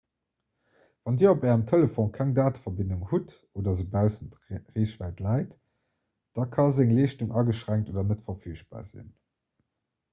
[1.07, 5.53] wann dir op ärem telefon keng dateverbindung hutt oder se baussent reechwäit läit
[6.39, 9.13] da ka seng leeschtung ageschränkt oder net verfügbar sinn